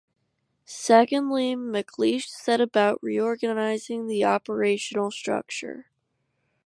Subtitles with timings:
[0.65, 5.91] Secondly, MacLeish set about reorganizing the operational structure.